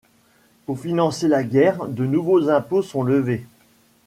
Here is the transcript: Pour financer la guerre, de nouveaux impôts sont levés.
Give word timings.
Pour 0.65 0.79
financer 0.79 1.27
la 1.27 1.43
guerre, 1.43 1.87
de 1.87 2.07
nouveaux 2.07 2.49
impôts 2.49 2.81
sont 2.81 3.03
levés. 3.03 3.45